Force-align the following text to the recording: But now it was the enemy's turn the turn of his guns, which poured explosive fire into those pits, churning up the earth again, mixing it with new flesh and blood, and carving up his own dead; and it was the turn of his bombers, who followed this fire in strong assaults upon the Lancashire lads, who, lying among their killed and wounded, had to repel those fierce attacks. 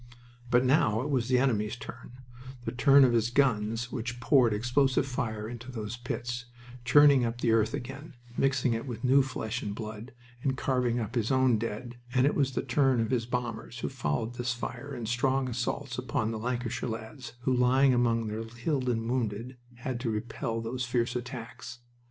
But 0.49 0.65
now 0.65 1.03
it 1.03 1.11
was 1.11 1.27
the 1.27 1.37
enemy's 1.37 1.75
turn 1.75 2.13
the 2.65 2.71
turn 2.71 3.03
of 3.03 3.13
his 3.13 3.29
guns, 3.29 3.91
which 3.91 4.19
poured 4.19 4.51
explosive 4.51 5.05
fire 5.05 5.47
into 5.47 5.71
those 5.71 5.95
pits, 5.95 6.45
churning 6.83 7.23
up 7.23 7.39
the 7.39 7.51
earth 7.51 7.75
again, 7.75 8.15
mixing 8.35 8.73
it 8.73 8.87
with 8.87 9.03
new 9.03 9.21
flesh 9.21 9.61
and 9.61 9.75
blood, 9.75 10.11
and 10.41 10.57
carving 10.57 10.99
up 10.99 11.13
his 11.13 11.29
own 11.31 11.59
dead; 11.59 11.97
and 12.15 12.25
it 12.25 12.33
was 12.33 12.53
the 12.53 12.63
turn 12.63 12.99
of 12.99 13.11
his 13.11 13.27
bombers, 13.27 13.77
who 13.81 13.89
followed 13.89 14.33
this 14.33 14.53
fire 14.53 14.95
in 14.95 15.05
strong 15.05 15.47
assaults 15.47 15.99
upon 15.99 16.31
the 16.31 16.39
Lancashire 16.39 16.89
lads, 16.89 17.33
who, 17.41 17.53
lying 17.53 17.93
among 17.93 18.25
their 18.25 18.43
killed 18.43 18.89
and 18.89 19.07
wounded, 19.07 19.55
had 19.75 19.99
to 19.99 20.09
repel 20.09 20.61
those 20.61 20.83
fierce 20.83 21.15
attacks. 21.15 21.77